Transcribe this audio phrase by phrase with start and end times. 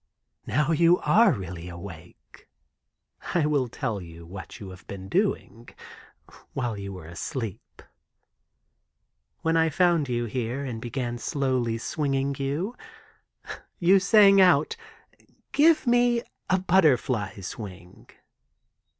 [0.47, 2.49] "Now you are really awake,
[3.35, 5.69] I will tell you what you have been doing
[6.53, 7.83] while you were asleep.
[9.43, 12.75] When I found you here and began slowly swinging you,
[13.77, 14.75] you sang out:
[15.51, 18.07] 'Give me a butterfly's wing.